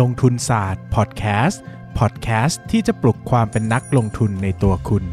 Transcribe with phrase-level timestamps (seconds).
[0.00, 1.62] ลงทุนศาสตร์พอดแคสต์
[1.98, 5.04] พอดแคสต์ที่จะปลุกความเป็นนักลงทุนในตัวคุณ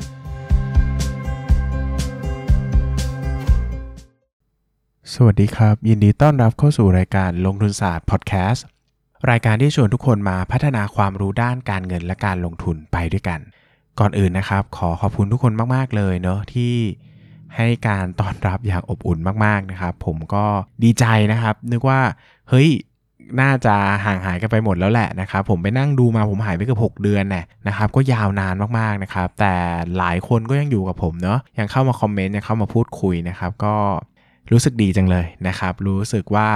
[5.13, 8.65] สวัสดีครับ ยินดีต้อนรับเข้าสู่รายการลงทุนศาสตร์พอดแคสต์
[9.29, 13.39] รายการที่ชวนทุกคนมาพัฒนาความรู้ด้านการเงินและการลงทุนไปด้วยกัน
[13.99, 16.73] ก่อนอื่นนะครับ ขอขอบคุณทุกคนมาก ๆ เลยเนาะที่
[17.55, 20.45] ให้การต้อนรับอย่างอบอุ่นมาก ๆ นะครับ ผมก็
[20.83, 22.01] ดีใจนะครับ นึกว่า
[22.49, 22.69] เฮ้ย
[23.41, 29.53] น่าจะห่างหายกันไปหมดแล้วแหละนะครับผมไปนั่งดูมาผมหายไปเกือบ6 เดือนน่นะครับก็ยาวนานมากๆนะครับแต่
[29.97, 33.75] หลายคนก็ยังอยู่กับผมเนาะยังเข้ามาคอมเมนต์ยังเข้ามาพูดคุยนะครับก็
[34.51, 36.49] รู้สึกดีจังเลยนะครับรู้สึกว่า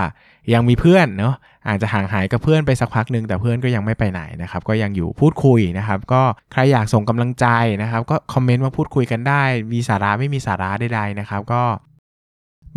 [0.53, 1.35] ยังมีเพื่อนเนาะ
[1.67, 6.21] อาจจะห่างหายกับเพื่อนไปสักพักหนึ่งแต่เพื่อนก็ยังไม่ไปไหนนะครับก็ยังอยู่พูดคุยนะครับก็
[6.51, 7.47] ใครอยากส่งกำลังใจ
[7.81, 9.43] นะครับก็คอมเมนต์มาพูดคุยกันได้
[9.73, 11.61] มีสาระไม่มีสาระใดๆนะครับก็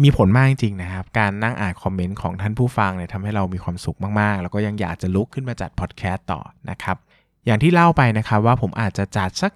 [0.02, 6.40] มีผลมากจริงนะครับ การนั่งอ่านคอมเมนต์ของท่านผู้ฟังเนี่ยทำให้เรามีความสุขมากๆ แล้วก็ยังอยากจะลุกขึ้นมาจัดพอดแคสต์ต่อ
[6.70, 6.96] นะครับ
[7.46, 9.52] อย่างที่เล่าไปนะครับว่าผมอาจจะจัดสัก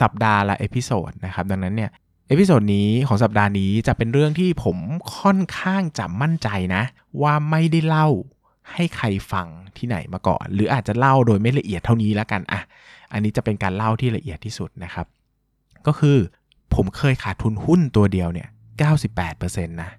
[0.00, 1.90] สัปดาห์ละ episode นะครับ ดังนั้นเนี่ย
[2.28, 4.76] episode นี้ของสัปดาห์นี้จะเป็นเรื่องที่ผม
[5.18, 6.82] ค่อนข้างจะมั่นใจนะ
[7.22, 8.08] ว่าไม่ได้เล่า
[8.72, 9.46] ให้ใครฟัง
[9.76, 12.60] ที่ไหนมาก่อน หรืออาจจะเล่าโดยไม่ละเอียดเท่านี้แล้วกันอะ
[13.12, 15.06] อันนี้จะเป็นการเล่าที่ละเอียดที่สุดนะครับ
[15.86, 16.16] ก็คือ
[16.74, 18.48] ผมเคยขาดทุนหุ้นตัวเดียวเนี่ย
[18.80, 19.90] 98%นะ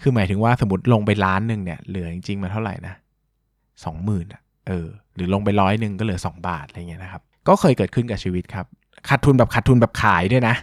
[0.00, 2.94] คือหมายถึงว่าสมมติลงไปล้านหนึ่งเนี่ย เหลือจริงๆมาเท่าไหร่นะ
[3.84, 8.66] สองหมื่นอะ เออ หรือลงไปร้อยหนึ่งก็เหลือ 2 บาทอะไรเงี้ยนะครับ ก็เคยเกิดขึ้นกับชีวิตครับ
[9.08, 10.54] ขาดทุนแบบขาดทุนแบบขายด้วยนะ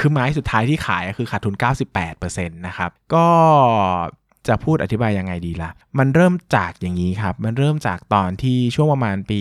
[0.00, 1.54] คือไม้สุดท้ายที่ขายคือขาดทุน
[2.04, 3.26] 98%นะครับ ก็
[4.48, 9.40] จะพูดอธิบายยังไงดีละ่ะ มันเริ่มจากอย่างนี้ครับ มันเริ่มจากตอนที่ช่วงประมาณปี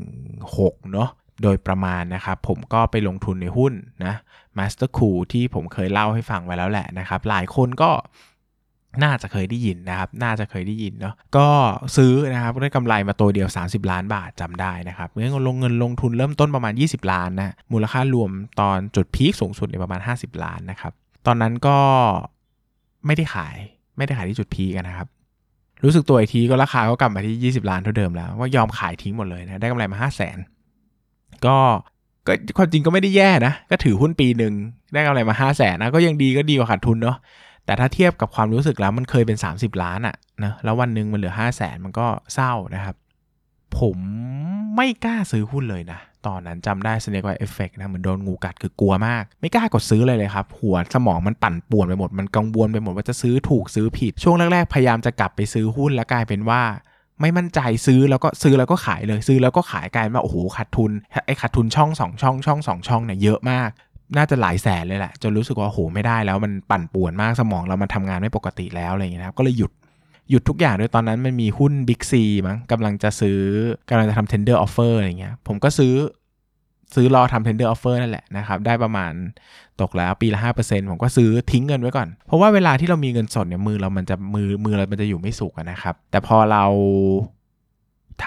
[0.00, 1.10] 16 เนาะ
[1.44, 3.72] โดยประมาณนะครับ ผมก็ไปลงทุนในหุ้น
[4.04, 4.14] นะ
[4.58, 7.90] Master Cool ที่ผมเคยเล่าให้ฟังไว้แล้วแหละนะครับ หลายคนก็
[9.02, 11.48] น่าจะเคยได้ยินนะครับ น่าจะเคยได้ยินเนาะ ก็
[11.96, 18.30] ซื้อนะครับได้กำไรมาตัวเดียว 30 ล้านบาทจำได้นะครับเงินลงเงินลงทุนเริ่มต้นประมาณ 20 ล้านนะ มูลค่ารวม
[18.60, 20.92] ตอนจุดพีคสูงสุดในประมาณ 50 ล้านนะครับ
[21.26, 21.78] ตอนนั้นก็
[23.06, 23.56] ไม่ได้ขาย
[23.96, 25.08] ไม่ได้ขายที่จุดพีกันนะครับ
[25.84, 30.38] รู้สึกตัวอีกทีก็ราคาก็กลับมาที่ 20 ล้านเท่าเดิมแล้ว ว่ายอมขายทิ้งหมดเลยนะ ได้กำไรมา 5 0 0 0 0น
[31.46, 31.56] ก็
[32.26, 34.54] ก็ความจริงก็ไม่ได้แย่นะ ก็ถือหุ้นปีหนึ่ง
[34.92, 37.16] ได้กำไรมา5 0 0แสนนะก็ยังดีก็ดีกว่าขาดทุนเนาะ
[37.66, 42.96] แต่ถ้าเทียบกับความรู้สึกแล้วมันเคยเป็น 30 ล้านอะนะแล้ววันหนึ่งมันเหลือ 5 0 0แสนมันก็เศร้านะครับ
[43.78, 43.98] ผม
[44.76, 56.62] ไม่กล้าซื้อหุ้นเลยนะ ตอนนั้นจำได้ snake bite effect นะเหมือนโดนงูกัดคือกลัวมาก ไม่กล้ากดซื้อเลยเลยครับ หัวสมองมันปั่นป่วนไปหมดมันกังวลไปหมดว่าจะซื้อถูกซื้อผิดช่วงแรกๆพยายามจะกลับไปซื้อหุ้นแล้วกลายเป็นว่า
[57.20, 60.92] ไม่มั่นใจซื้อแล้วก็ซื้อแล้วก็ขายเลยซื้อแล้วก็ขายกลายมาโอ้โหขาดทุน
[61.26, 63.70] ไอ้ขาดทุนช่องสองช่องช่องสองช่องเนี่ยเยอะมาก
[64.16, 69.72] น่าจะหลายแสนเลยแหละจนรู้สึกว่าโอ้โหไม่ได้แล้วมันปั่นป่วนมากสมองเรามันทำงานไม่ปกติแล้วอะไรอย่างเงี้ยครับก็เลยหยุด
[70.30, 72.12] หยุดทุกอย่างด้วยตอนนั้นมันมีหุ้น Big C
[72.46, 73.40] มั้งกำลังจะซื้อ
[73.90, 75.92] กำลังจะทำ tender offer อะไรเงี้ยผมก็ซื้อ
[76.94, 79.12] ซื้อรอทำ tender offer นั่นแหละนะครับ ได้ประมาณ
[79.80, 86.64] ตกแล้วปีละ 5%ผมก็ซื้อทิ้งเงินไว้ก่อน เพราะว่าเวลาที่เรามีเงินสดเนี่ยมือเรามันจะมือมือเรามันจะอยู่ไม่สุกนะครับ แต่พอเรา
[88.24, 88.26] ท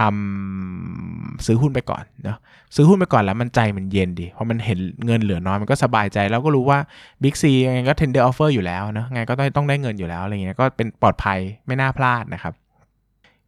[0.74, 2.38] ำซื้อหุ้นไปก่อนเนาะ
[2.76, 6.80] ซื้อหุ้นไปก่อนแล้วมันใจมันเย็นดี เพราะมันเห็นเงินเหลือน้อยมันก็สบายใจแล้วก็รู้ว่า
[7.24, 12.54] Big C ยังไงก็ tender offer อยู่แล้วเนาะไงก็ต้องต้องได้เงินอยู่แล้วอะไรเงี้ยก็เป็นปลอดภัยไม่น่าพลาดนะครับ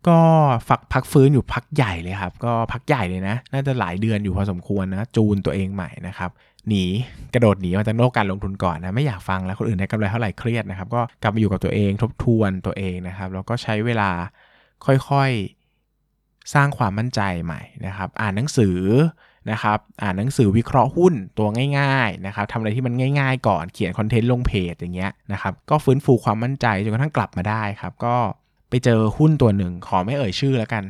[0.07, 0.19] ก็
[0.69, 6.29] ฝักพักฟื้นอยู่พักใหญ่เลยครับ ก็พักใหญ่เลยนะ น่าจะหลายเดือนอยู่พอสมควรนะ จูนตัวเองใหม่นะครับ
[6.67, 6.83] หนี
[7.33, 14.09] กระโดดหนีมาจากโลกการลงทุนก่อนนะ ไม่อยากฟังแล้วคนอื่นได้กำไรเท่าไหร่เครียดนะครับ ก็กลับมาอยู่กับตัวเองทบทวนตัวเองนะครับ แล้วก็ใช้เวลา
[14.85, 18.79] ค่อยๆสร้างความมั่นใจใหม่นะครับ อ่านหนังสือ
[19.51, 21.47] นะครับ อ่านหนังสือวิเคราะห์หุ้นตัว
[21.79, 28.15] ง่ายๆนะครับทำอะไรที่มันง่าย ๆ ก่อน เขียนคอนเทนต์ลงเพจอย่างเงี้ยนะครับ ก็ฟื้นฟูความมั่นใจจนกระทั่งกลับมาได้ครับ ก็
[28.69, 30.83] ไปเจอหุ้นตัวหนึ่งขอไม่เอ่ยชื่อแล้วกัน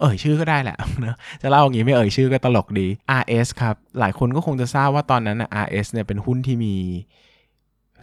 [0.00, 2.86] เอ่ยชื่อก็ได้แหละนะจะเล่าอย่างนี้ไม่เอ่ยชื่อก็ตลกดี
[3.20, 6.74] RS ครับ หลายคนก็คงจะทราบว่าตอนนั้นนะ RS เนี่ยเป็นหุ้นที่มี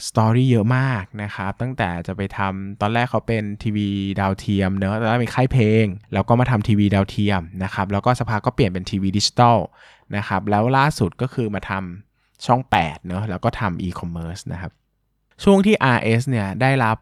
[0.07, 3.87] สตอรี่เยอะมากนะครับ ตั้งแต่จะไปทำตอนแรกเขาเป็นทีวี
[4.19, 9.57] ดาวเทียมเนอะแล้วเป็นค่ายเพลง แล้วก็มาทำทีวีดาวเทียมนะครับ แล้วก็สักพักก็เปลี่ยนเป็นทีวีดิจิตอล
[10.15, 14.71] นะครับ แล้วล่าสุดก็คือมาทำช่อง 8 เนอะแล้วก็ทำอีคอมเมิร์ซนะครับ
[15.43, 16.97] ช่วงที่ RS เนี่ยได้รับ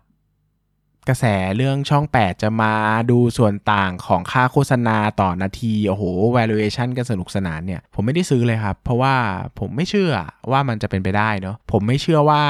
[1.07, 1.25] กระแส
[1.57, 2.73] เรื่องช่อง 8 จะมา
[3.11, 6.03] ดูส่วนต่างของค่าโฆษณาต่อนาที โอ้โห
[6.37, 9.15] valuation กันสนุกสนานเนี่ย ผมไม่ได้ซื้อเลยครับ เพราะว่า
[9.59, 10.11] ผมไม่เชื่อ
[10.51, 12.43] ว่ามันจะเป็นไปได้เนาะผมไม่เชื่อว่า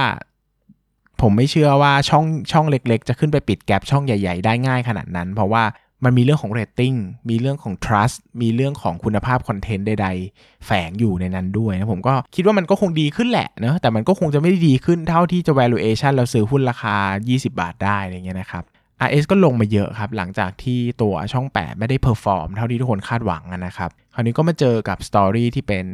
[1.21, 5.63] ผมไม่เชื่อว่าช่องช่องเล็ก ๆ จะขึ้นไปปิด gap ช่องใหญ่ ๆ ได้ง่ายขนาดนั้น เพราะว่า
[6.03, 6.93] มันมีเรื่องของเรตติ้ง
[7.29, 16.95] มีเรื่องของ trust มีเรื่องของคุณภาพคอนเทนต์ใด ๆ แฝงอยู่ในนั้นด้วยนะผมก็คิดว่ามันก็คงดีขึ้นแหละเนะแต่มันก็คงจะไม่ได้ดีขึ้นเท่าที่จะ valuation เราซื้อหุ้นราคา
[17.27, 18.63] 20 บาทได้อะไรเงี้ยนะครับ
[19.05, 25.85] RS ก็ลงมาเยอะครับ หลังจากที่ตัวช่อง 8 ไม่ได้ perform เท่าที่ทุกคนคาดหวังนะครับ ราวนี้ก็มาเจอกับ story ที่เป็น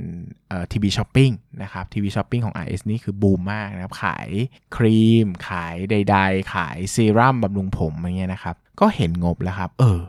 [0.71, 1.31] ทีวีช้อปปิ้ง
[1.63, 4.29] นะครับทีวีช้อปปิ้งของ RS นี่คือบูมมากนะครับขาย
[4.75, 10.01] ครีม ขายใด ๆ ขายซีรั่มบำรุงผมอย่างเงี้ยนะครับ ก็เห็นงบแล้วครับ เออ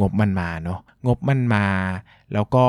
[0.00, 1.66] งบมันมาเนาะงบมันมา
[2.32, 2.66] แล้วก็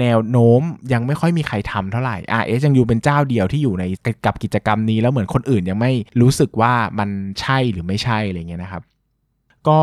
[0.00, 0.62] แนวโน้ม
[0.92, 3.84] ยังไม่ค่อยมีใครทำเท่าไหร่ RS ยังอยู่เป็นเจ้าเดียวที่อยู่ใน
[4.24, 7.10] กับกิจกรรมนี้แล้วเหมือนคนอื่นยังไม่รู้สึกว่ามัน
[7.40, 8.82] ใช่หรือไม่ใช่อะไรเงี้ยนะครับ
[9.68, 9.80] ก็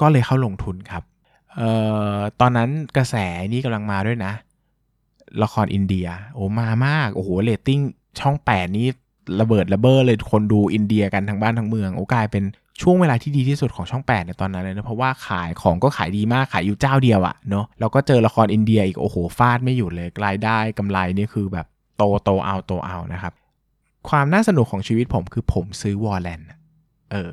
[0.00, 1.02] ก็เลยเข้าลงทุนครับ
[1.56, 1.70] เอ่
[2.16, 3.14] อตอนนั้นกระแส
[3.52, 4.32] นี้กำลังมาด้วยนะ
[5.42, 7.80] ละครอินเดีย โอ้มามาก โอ้โหเรตติ้ง
[8.20, 8.86] ช่อง 8 นี้
[9.40, 12.44] ระเบิดระเบ้อเลยคนดูอินเดียกันทั้งบ้านทั้งเมืองโอ้กลายเป็น
[12.82, 21.66] ช่วงเวลาที่ดีที่สุดของช่อง 8 ในตอนนั้นเลยนะ เพราะว่าขายของก็ขายดีมากขายอยู่เจ้าเดียวอะเนาะแล้วก็เจอละครอินเดียอีก โอ้โหฟาดไม่หยุดเลยรายได้กำไรนี่คือแบบ
[21.96, 23.32] โตโตเอาโตเอานะครับ
[24.08, 26.40] ความน่าสนุกของชีวิตผมคือผมซื้อ warrant
[27.12, 27.32] เออ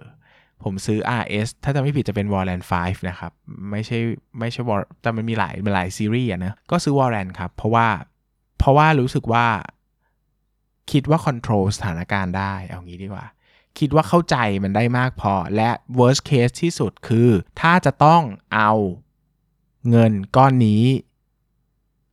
[0.65, 3.31] ผมซื้อ RS ถ้าจะไม่ผิดจะเป็น Warland 5 นะครับ
[3.71, 4.00] ไม่ใช่
[4.39, 7.88] ไม่ใช่ War แต่มันมีหลายหลายซีรีส์อะนะ ก็ซื้อ Warland ครับ เพราะว่า
[8.60, 9.45] เพราะว่ารู้สึกว่า
[10.92, 13.25] คิดว่าคอนโทรลสถานการณ์ได้ เอางี้ดีกว่า
[13.80, 15.69] คิดว่าเข้าใจมันได้มากพอ และ
[16.00, 17.30] worst case ที่สุดคือ
[17.62, 18.21] ถ้าจะต้อง
[18.56, 18.71] เอา
[19.89, 20.83] เงินก้อนนี้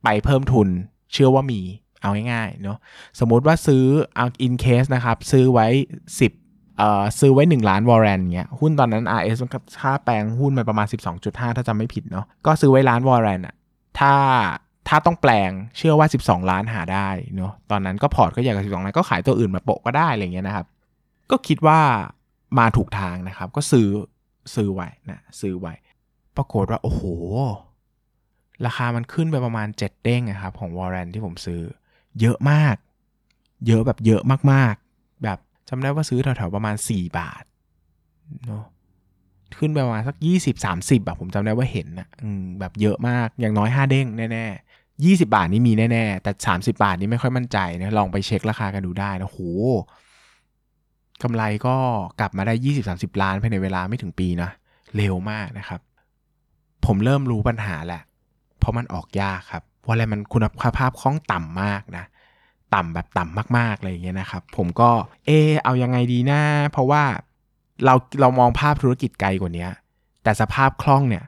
[0.03, 0.67] ไปเพิ่มทุน
[1.11, 1.61] เชื่อว่ามี
[2.01, 2.77] เอาง่ายๆเนาะ
[3.19, 5.67] สมมุติว่าซื้อเอา in case นะครับ ซื้อไว้
[6.17, 6.40] 10
[7.19, 9.51] ซื้อไว้ 1 ล้านวอร์เรนเงี้ยหุ้นตอนนั้น RS มัน
[9.81, 10.87] ค่าแปลงหุ้นมาประมาณ
[11.21, 13.55] 12.5 ถ้าจำไม่ผิดเนาะก็ซื้อไว้ล้านวอร์เรนอะ
[13.99, 14.13] ถ้า
[14.87, 20.65] ถ้าต้องแปลงเชื่อว่า 12 ล้านหาได้เนาะตอนนั้นก็พอร์ตก็ใหญ่กว่า12 ล้านก็ขายตัวอื่นมาโปะก็ได้อะไรเงี้ยนะครับ
[21.31, 21.79] ก็คิดว่า
[22.59, 23.87] มาถูกทางนะครับ ก็ซื้อ
[24.55, 25.73] ซื้อไว้นะซื้อไว้
[26.37, 27.03] ปรากฏว่าโอ้โห
[28.65, 31.61] ราคามันขึ้นไปประมาณ 7 เด้งนะครับของวอร์เรนที่ผมซื้อ
[32.19, 32.75] เยอะมาก
[33.67, 34.80] เยอะแบบเยอะมากๆ
[35.73, 37.43] จำได้ว่าซื้อแถวๆประมาณ 4 บาท
[38.47, 38.63] เนาะ
[39.59, 49.39] ขึ้นไปประมาณสัก 20 30แบบผมจำได้ว่าเห็นนะอืมแบบเยอะมากอย่างน้อย 5 เด้งแน่ๆ20 บาทนี่มีแน่ๆ แต่ 30 บาทนี่ไม่ค่อยมั่นใจนะลองไปเช็คราคากันดูได้นะโห
[51.23, 51.75] กำไรก็
[52.19, 52.53] กลับมาได้
[52.87, 54.49] 20-30 ล้านภายในเวลาไม่ถึงปีนะ
[54.95, 55.81] เร็วมากนะครับ
[56.85, 58.01] ผมเริ่มรู้ปัญหาแหละ
[58.59, 60.45] เพราะมันออกยากครับว่าอะไรมันคุณ
[60.77, 62.05] ภาพคล่องต่ำมากนะ
[62.75, 64.89] ต่ำแบบต่ำมากๆอะไรอย่างเงี้ยนะครับผมก็
[65.25, 66.41] เออเอายังไงดีนะ
[66.71, 67.03] เพราะว่า
[67.85, 69.67] เราเรามองภาพธุรกิจไกลกว่านี้
[70.23, 71.23] แต่สภาพคล่องเนี่ย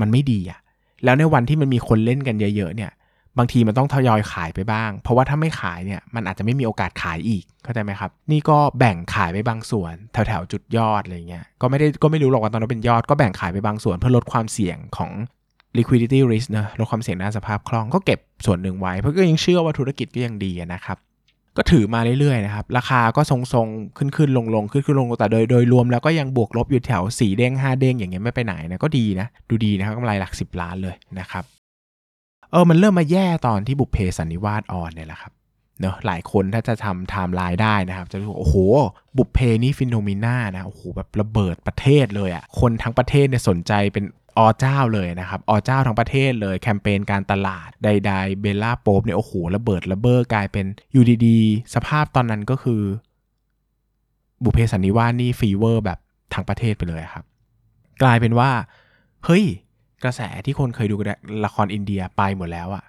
[0.00, 0.60] มันไม่ดีอะ
[1.04, 2.92] แล้วในวันที่มันมีคนเล่นกันเยอะๆเนี่ย
[3.38, 15.10] บางทีมันต้องทยอยขายไปบ้าง เพราะว่าถ้าไม่ขายเนี่ยมันอาจจะไม่มีโอกาสขายอีกเข้าใจไหมครับ นี่ก็แบ่งขายไปบางส่วนแถวๆจุดยอดอะไรเงี้ยก็ไม่ได้ก็ไม่รู้หรอกว่าตอนนั้นเป็นยอดก็แบ่งขายไปบางส่วนเพื่อลดความเสี่ยงของ
[15.76, 20.98] liquidity risk นะลดความเสี่ยงด้านสภาพคล่องก็เก็บส่วนหนึ่งไว้ เพราะก็ยังเชื่อว่าธุรกิจก็ยังดีนะครับ
[21.56, 31.44] ก็ถือมาเรื่อยๆนะครับ ราคาก็ทรงๆ ขึ้นขึ้นลงลงขึ้นขึ้นลงแต่โดยโดยรวมแล้วก็ยังบวกลบอยู่แถว 4 เด้ง 5 เด้งอย่างเงี้ยไม่ไปไหนนะก็ดีนะ ดูดีนะครับกำไรหลัก 10 ล้านเลยนะครับ
[32.50, 35.32] เออมันเริ่มมาแย่ตอนที่บุพเพสันนิวาส on เนี่ยแหละครับ
[35.80, 38.56] เนอะหลายคนถ้าจะทำไทม์ไลน์ได้นะครับ จะรู้โอ้โห
[39.16, 44.04] บุพเพนี่ phenomena นะโอ้โหแบบระเบิดประเทศเลยอะ่ะคนทั้งประเทศเนี่ยสนใจเป็น
[44.44, 52.82] ออเจ้าเลยนะครับออเจ้าทั้งประเทศเลยแคมเปญการตลาดใด ๆ เบลล่าโป๊บเนี่ยโอ้โหระเบิดระเบ้อกลายเป็นอยู่ดีๆ สภาพตอนนั้นก็คือ
[54.44, 55.98] บุพเพสันนิวาสนี่ fever แบบ
[56.34, 57.24] ทั้งประเทศไปเลยครับ
[58.02, 58.50] กลายเป็นว่า
[59.24, 59.44] เฮ้ย
[60.04, 60.96] กระแสที่คนเคยดู
[61.44, 62.84] ละครอินเดียไปหมดแล้วอะ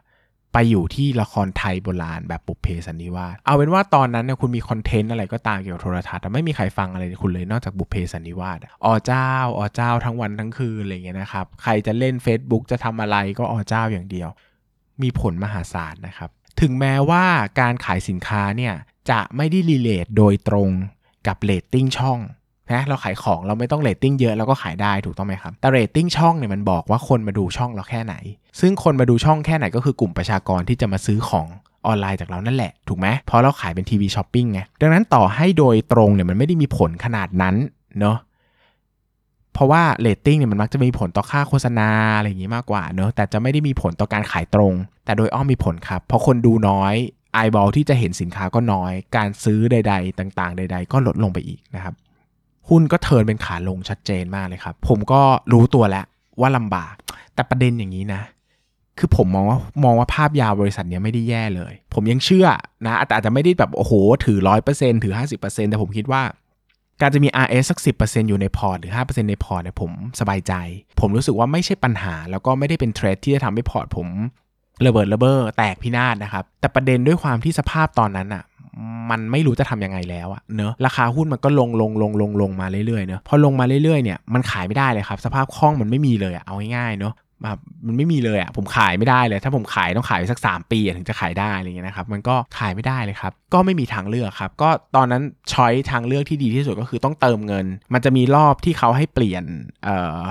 [0.54, 14.30] ไปอยู่ที่ละครไทยโบราณแบบบุพเพสันนิวาสเอาเป็นว่าตอนนั้นเนี่ยคุณมีคอนเทนต์อะไรก็ตามเกี่ยวกับโทรทัศน์แต่ไม่มีใครฟังอะไรคุณเลยนอกจากบุพเพสันนิวาสอ๋อเจ้าอ๋อเจ้าทั้งวันทั้งคืนอะไรเงี้ยนะครับใครจะเล่น Facebook จะทำอะไรก็ออเจ้าอย่างเดียว
[15.02, 16.30] มีผลมหาศาลนะครับ
[16.62, 17.26] ถึงแม้ว่า
[17.60, 18.74] การขายสินค้าเนี่ย
[19.12, 20.70] จะไม่ได้ relate โดยตรง
[21.28, 22.20] กับเรตติ้งช่อง
[22.72, 28.16] นะเราขายของเราไม่ต้องเรตติ้งเยอะเราก็ขายได้ถูกต้องไหมครับ แต่เรตติ้งช่องเนี่ยมันบอกว่าคนมาดูช่องเราแค่ไหน
[28.60, 31.48] ซึ่งคนมาดูช่องแค่ไหนก็คือกลุ่มประชากรที่จะมาซื้อของ
[31.88, 37.56] ออนไลน์จากเรานั่นแหละ ถูกไหมเพราะเราขายเป็นทีวีช้อปปิ้งไงดังนั้นต่อให้โดยตรงเนี่ยมันไม่ได้มีผลขนาดนั้น
[38.00, 38.18] เนาะ
[39.54, 44.74] เพราะว่าเรตติ้งเนี่ยมันมักจะมีผลต่อค่าโฆษณาอะไรอย่างงี้มากกว่าเนาะแต่จะไม่ได้มีผลต่อการขายตรง
[45.06, 46.96] แต่โดยอ้อมมีผลครับเพราะคนดูน้อย
[47.34, 51.94] eyeball ที่จะเห็นสินค้าก็น้อย การซื้อใด ๆ ต่าง ๆ ใด ๆ ก็ลดลงไปอีกนะครับ
[52.70, 55.22] หุ้นก็ turn เป็นขาลงชัดเจนมากเลยครับ ผมก็
[55.54, 56.06] รู้ตัวแล้ว
[56.42, 56.96] ว่าลำบาก
[57.34, 58.22] แต่ประเด็นอย่างนี้นะ
[58.98, 62.48] คือผมมองว่ามองว่าภาพยาวบริษัทเนี้ยไม่ได้แย่เลย ผมยังเชื่อ
[62.86, 63.94] นะแต่อาจจะไม่ได้แบบโอ้โห
[64.26, 66.22] ถือร้อยเปอร์เซ็นถือห้าสิบเปอร์เซ็นแต่ผมคิดว่า
[67.02, 67.92] การจะมี RS สักสิบ
[68.30, 70.54] อยู่ในพอร์ตหรือ 5%ในพอร์ตเนี่ยผมสบายใจ
[71.00, 74.08] ผมรู้สึกว่าไม่ใช่ปัญหา แล้วก็ไม่ได้เป็น trade ที่จะทำให้พอร์ตผม
[74.86, 78.44] ระเบิดระเบ้อแตกพินาศนะครับ แต่ประเด็นด้วยความที่สภาพตอนนั้นอะ่ะ
[79.12, 95.24] มันไม่รู้จะทำยังไงแล้วอะเนอะราคาหุ้นมันก็ลงลงลงลงลงมาเรื่อยๆเนอะพอลงมาเรื่อยๆเนี่ยมันขายไม่ได้เลยครับ สภาพคล่องมันไม่มีเลยอะเอาง่ายๆเนอะแบบมันไม่มีเลยอะ่ะผมขายไม่ได้เลย ถ้าผมขายต้องขายสัก 3 ปีถึงจะขายได้อะไรเงี้ยนะครับมันก็ขายไม่ได้เลยครับ ก็ไม่มีทางเลือกครับ ก็ตอนนั้น
[95.54, 99.44] ช้อยทางเลือกที่ดีที่สุดก็คือต้องเติมเงิน มันจะมีรอบที่เขาให้เปลี่ยน
[99.84, 100.22] เอ่อ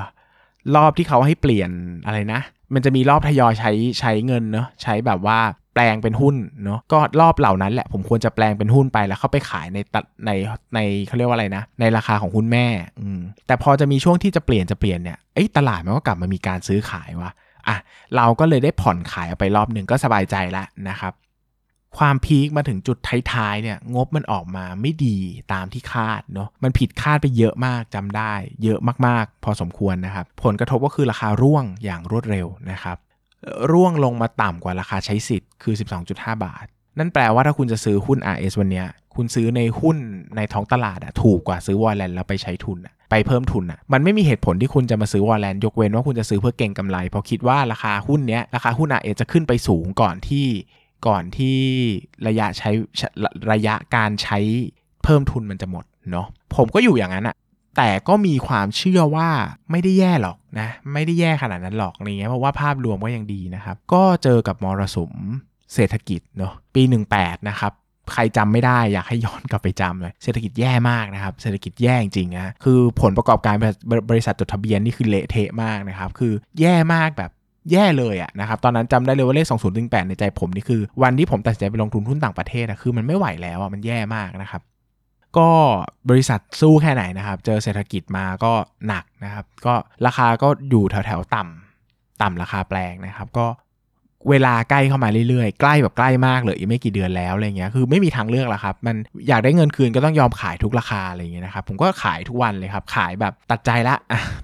[0.77, 1.71] รอบที่เขาให้เปลี่ยน
[2.07, 2.41] อะไรนะ
[2.75, 5.39] มันจะมีรอบทยอยใช้ใช้เงินเนาะใช้แบบว่า
[5.79, 10.31] ปลงเป็นหุ้นเนาะก็รอบเหล่านั้นแหละผมควรจะแปลงเป็นหุ้นไปแล้วเข้าไปขายในตัดใน
[10.75, 12.67] ในเขาเรียกว่าอะไรนะ ในราคาของหุ้นแม่
[13.01, 17.31] อืมแต่พอจะมีช่วงที่จะเปลี่ยนจะเปลี่ยนเนี่ยไอ้ตลาดมันก็กลับมามีการซื้อขายว่ะ
[17.69, 17.77] อะ
[18.17, 21.15] เราก็เลยได้ผ่อนขายออกไปรอบหนึ่งก็สบายใจแล้วนะครับ
[21.99, 22.99] ความพีคมาถึงจุด
[23.33, 25.19] ท้ายๆเนี่ยงบมันออกมาไม่ดี
[25.53, 28.33] ตามที่คาดเนาะมันผิดคาดไปเยอะมากจำได้
[28.65, 32.97] เยอะมากๆ พอสมควรนะครับ ผลกระทบก็คือราคาร่วงอย่างรวดเร็วนะครับ
[33.73, 35.75] ร่วงลงมาต่ำกว่าราคาใช้สิทธิ์คือ
[36.09, 36.67] 12.5 บาท
[36.99, 39.97] นั่นแปลว่าถ้าคุณจะซื้อหุ้น RS วันนี้คุณซื้อในหุ้น
[40.37, 50.47] ในท้องตลาดอะถูกกว่าซื้อวอลเลนแล้วไปใช้ทุนอะไปเพิ่มทุนอะมันไม่มีเหตุผลที่คุณจะมาซื้อวอลเลนยกเว้นว่าคุณจะซื้อเพื่อเก่งกำไร เพราะคิดว่าราคาหุ้นเนี้ยราคาหุ้น RS จะขึ้นไปสูงก่อนที่
[51.07, 51.59] ก่อนที่
[52.27, 52.71] ระยะใช้
[53.53, 54.39] ระยะการใช้
[55.05, 56.27] เพิ่มทุนมันจะหมดเนาะ
[56.57, 57.37] ผมก็อยู่อย่างนั้นอะ
[57.77, 59.29] แต่ก็มีความเชื่อว่า
[59.71, 65.15] ไม่ได้แย่หรอก นะไม่ได้แย่ขนาดนั้นหรอกอะไรเงี้ยเพราะว่าภาพรวมก็ยังดีนะครับ ก็เจอกับมรสุม
[65.75, 66.83] เศรษฐกิจเนาะปี
[67.15, 67.73] 18 นะครับ
[68.13, 73.55] ใครจำไม่ได้อยากให้ย้อนกลับไปจำเลยเศรษฐกิจแย่มากนะครับเศรษฐกิจแย่จริงนะคือผลประกอบการ
[74.11, 77.31] บริษัทจดทะเบียนนี่คือเละเทะมากนะครับคือแย่มากแบบ
[77.73, 79.47] แย่เลยอะนะครับตอนนั้นจำได้เลยว่าเลข
[79.79, 84.63] 2018 ในใจผมนี่คือ วันที่ผมตัดสินใจไปลงทุนหุ้นต่างประเทศอะคือมันไม่ไหวแล้วอะมันแย่มากนะครับ
[85.39, 85.51] ก็
[86.09, 88.53] บริษัทสู้แค่ไหนนะครับ เจอเศรษฐกิจมาก็
[88.87, 89.75] หนักนะครับ ก็
[90.07, 93.47] ราคาก็อยู่แถวๆต่ำต่ำราคาแปลงนะครับ ก็
[94.31, 98.97] เวลาใกล้เข้ามาเรื่อยๆ ใกล้แบบใกล้มากเลยอีกไม่กี่เดือนแล้วอะไรเงี้ย คือไม่มีทางเลือกแล้วครับ มัน
[99.29, 103.97] อยากได้เงินคืนก็ต้องยอมขายทุกราคาอะไรเงี้ยนะครับ ผมก็ขายทุกวันเลยครับ ขายแบบตัดใจละ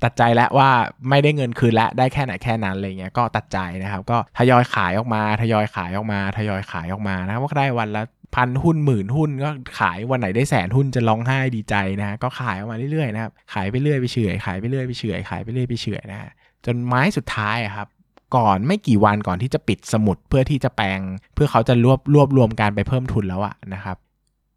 [0.05, 0.71] ตัดใจแล้วว่า
[1.11, 8.03] ไม่ได้เงินคืนล้วได้แค่ไหนแค่นั้นอะไรเงี้ย ก็ตัดใจนะครับ ก็ทยอยขายออกมา ทยอยขายออกมา ทยอยขายออกมานะครับก็ได้วันละ
[8.35, 16.33] พันหุ้นหมื่นหุ้นก็ขายวันไหนได้แสนหุ้นจะร้องไห้ดีใจนะก็ขายออกมาเรื่อยๆนะครับขายไปเรื่อยไปเฉื่อยขายไปเรื่อยไปเฉื่อยขายไปเรื่อยไปเฉื่อยนะฮะ
[16.67, 17.89] จนไม้สุดท้ายครับ
[18.37, 21.01] ก่อนไม่กี่วันก่อนที่จะปิดสมุดเพื่อที่จะแปลง
[21.35, 23.97] เพื่อเขาจะรวบรวบรวมการไปเพิ่มทุนแล้วอะนะครับ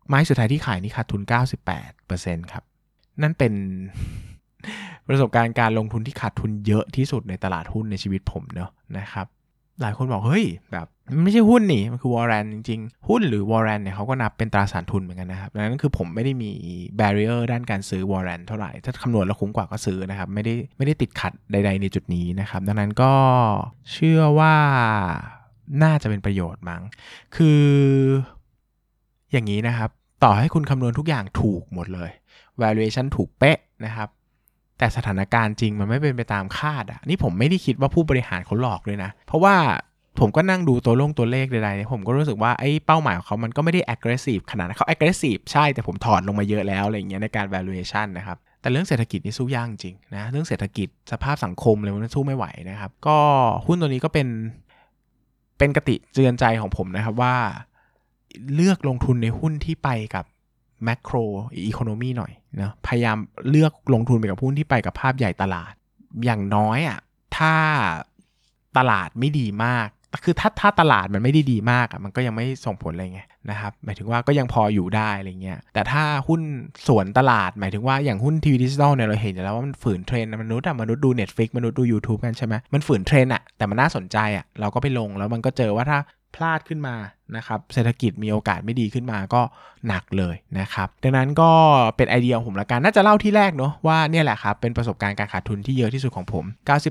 [0.07, 1.21] ไม้สุดท้ายที่ขายนี่ขาดทุน
[1.87, 2.63] 98%ครับ
[3.21, 3.53] นั่นเป็น
[5.07, 9.27] ประสบการณ์การลงทุนที่ขาดทุนเยอะที่สุดในตลาดหุ้นในชีวิตผมเนอะนะครับ
[9.81, 10.87] หลายคนบอกเฮ้ยแบบ
[11.23, 16.51] ไม่ใช่หุ้นนี่ มันคือ warrant จริงๆ หุ้นหรือ warrant เนี่ยเขาก็นับเป็นตราสารทุนเหมือนกันนะครับดังนั้นคือผมไม่ได้มี
[16.97, 23.13] barrier ด้านการซื้อ warrant เท่าไหร่ ถ้าคำนวณแล้วคุ้มกว่าก็ซื้อนะครับ ไม่ได้ไม่ได้ติดขัดใด ๆ ในจุดนี้นะครับ ดังนั้นก็
[23.91, 24.55] เชื่อว่า
[25.83, 26.81] น่าจะเป็นประโยชน์มั้ง
[27.35, 27.63] คือ
[29.31, 29.89] อย่างนี้นะครับ
[30.23, 32.11] ต่อให้คุณคำนวณทุกอย่างถูกหมดเลย
[32.61, 34.09] valuation ถูกเป๊ะนะครับ
[34.77, 39.55] แต่สถานการณ์จริงมันไม่เป็นไปตามคาดอะนี่ผมไม่ได้คิดว่าผู้บริหารเขาหลอกเลยนะ เพราะว่า
[40.19, 53.17] ผมก็นั่งดูตัวลงตัวเลขใดๆผมก็รู้สึกว่าไอ้เป้าหมายของเขามันก็ไม่ได้ aggressive ขนาดนั้นเขา aggressive ใช่แต่ผมถอดลงมาเยอะแล้วอะไรเงี้ยในการ valuation นะครับแต่เรื่องเศรษฐกิจนี่สู้ยากจริงนะเรื่องเศรษฐกิจสภาพสังคมเลยมันสู้ไม่ไหวนะครับ ก็
[53.65, 54.27] หุ้นตัวนี้ก็เป็น
[55.57, 57.35] เป็นคติเตือนใจของผมนะครับว่า
[58.55, 60.25] เลือกลงทุนในหุ้นที่ไปกับ
[60.83, 61.15] macro
[61.67, 62.31] economy หน่อย
[62.61, 63.17] นะพยายาม
[63.49, 65.73] เลือกลงทุนไปกับหุ้นที่ไปกับภาพใหญ่ตลาด
[66.25, 66.99] อย่างน้อยอะ่ะ
[67.37, 67.53] ถ้า
[68.77, 69.87] ตลาดไม่ดีมาก
[70.23, 76.41] คือถ้าถ้าตลาดมันไม่ได้ดีมากอะมันก็ยังไม่ส่งผลอะไรไงนะครับหมายถึงว่าก็ยังพออยู่ได้อะไรเงี้ยแต่ถ้าหุ้น
[76.87, 85.99] สวนตลาด หมายถึงว่าอย่างหุ้นทีวีดิจิตอลเนี่ยเราเห็นแล้วว่ามันฝืนเทรนด์มนุษย์อะมนุษย์ดู Netflix มนุษย์ดู YouTube กันใช่ไหมมันฝืนเทรนด์อะแต่มันน่าสนใจอะเราก็ไปลงแล้วมันก็เจอว่าถ้า
[86.35, 86.95] พลาดขึ้นมา
[87.35, 89.41] นะครับเศรษฐกิจมีโอกาสไม่ดีขึ้นมาก็
[89.87, 91.51] หนักเลยนะครับดังนั้นก็
[91.97, 96.45] เป็นไอเดียของผมละกันน่าจะเล่าที่แรกเนาะว่าเนี่ยแหละครับเป็นประสบการณ์การขาดทุนที่เยอะที่สุดของผม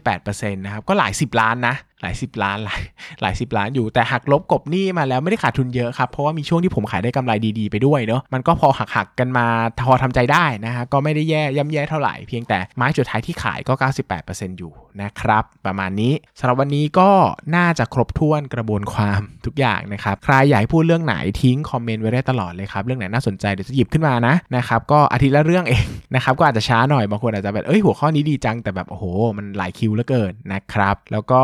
[0.08, 2.80] 98%นะครับก็หลาย 10 ล้านนะหลายสิบล้านหลาย
[3.22, 9.46] หลายสิบล้านอยู่แต่หักลบกบหนี้มาแล้วไม่ได้ขาดทุนเยอะครับเพราะว่ามีช่วงที่ผมขายได้กำไรดีๆไปด้วยเนาะมันก็พอหักหักกันมา
[9.86, 13.74] พอทำใจได้นะฮะก็ไม่ได้แย่ย่ำแย่เท่าไหร่เพียงแต่ไม้จุดท้ายที่ขายก็
[14.16, 17.10] 98%อยู่นะครับประมาณนี้สำหรับวันนี้ก็
[17.56, 29.04] น่าจะครบถ้วนกระบวนความทุกอย่างนะครับใครอยากให้พูดเรื่องไหนทิ้งคอมเมนต์ไว้ได้ตลอดเลยครับ เรื่องไหนน่าสนใจเดี๋ยวจะหยิบขึ้นมานะนะครับก็อาทิตย์ละเรื่องเองนะครับก็อาจจะช้าหน่อยบางคนอาจจะแบบเอ้ยหัวข้อนี้ดีจังแต่แบบโอ้โห
[29.38, 31.42] มันหลายคิวเหลือเกินนะครับ แล้วก็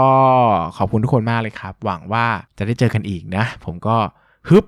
[0.76, 2.26] ขอบคุณทุกคนมากเลยครับ หวังว่า
[2.58, 3.96] จะได้เจอกันอีกนะ ผมก็
[4.48, 4.64] ฮึบ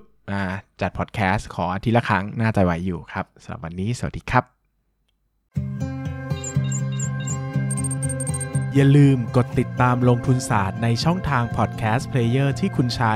[0.81, 4.43] จัดพอดแคสต์ขออาทิตย์ละครั้งน่าจะไหวอยู่ครับสำหรับวันนี้สวัสดีครับ
[8.75, 13.15] อย่าลืมกดติดตามลงทุนศาสตร์ในช่องทางพอดแคสต์เพลเยอร์ที่คุณใช้